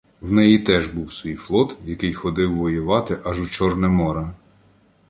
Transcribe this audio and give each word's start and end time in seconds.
В 0.21 0.31
неї 0.31 0.59
теж 0.59 0.87
був 0.87 1.13
свій 1.13 1.35
флот, 1.35 1.77
який 1.85 2.13
ходив 2.13 2.55
воювати 2.57 3.17
аж 3.23 3.39
у 3.39 3.45
Чорне 3.45 3.87
море. 3.87 4.31